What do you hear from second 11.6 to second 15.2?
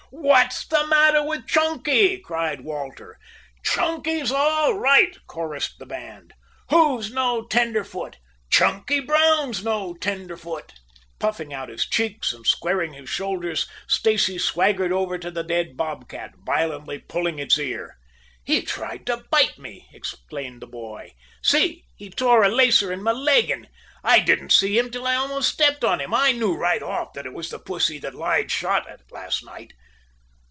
his cheeks, and squaring his shoulders, Stacy swaggered over